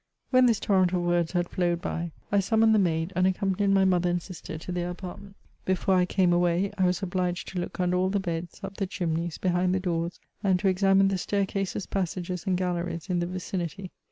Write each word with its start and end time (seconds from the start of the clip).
When 0.31 0.47
this 0.47 0.59
torrent 0.59 0.93
of 0.93 1.03
words 1.03 1.33
had 1.33 1.47
flowed 1.47 1.81
hy, 1.83 2.11
I 2.31 2.39
summoned 2.39 2.73
the 2.73 2.79
maid, 2.79 3.13
and 3.15 3.27
accompanied 3.27 3.69
my 3.71 3.85
mother 3.85 4.09
and 4.09 4.19
sister 4.19 4.57
to 4.57 4.71
their 4.71 4.89
apart 4.89 5.21
ments. 5.21 5.37
Before 5.63 5.93
I 5.93 6.07
camcTaway, 6.07 6.73
I 6.75 6.85
was 6.87 7.01
ohhged 7.01 7.43
to 7.51 7.59
look 7.59 7.79
under 7.79 7.95
all 7.97 8.09
the 8.09 8.19
beds, 8.19 8.61
up 8.63 8.77
the 8.77 8.87
chimneys, 8.87 9.37
behind 9.37 9.75
the 9.75 9.79
doors, 9.79 10.19
and 10.43 10.57
to 10.57 10.67
examine 10.69 11.09
the 11.09 11.19
staircases, 11.19 11.85
passages, 11.85 12.45
and 12.47 12.57
galleries, 12.57 13.11
in 13.11 13.19
the 13.19 13.27
idcinity. 13.27 13.91